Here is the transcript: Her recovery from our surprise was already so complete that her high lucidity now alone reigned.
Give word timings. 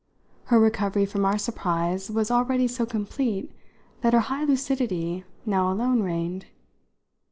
Her 0.45 0.59
recovery 0.59 1.05
from 1.05 1.25
our 1.25 1.37
surprise 1.37 2.09
was 2.09 2.31
already 2.31 2.67
so 2.67 2.87
complete 2.87 3.51
that 4.01 4.13
her 4.13 4.19
high 4.21 4.45
lucidity 4.45 5.25
now 5.45 5.71
alone 5.71 6.01
reigned. 6.01 6.47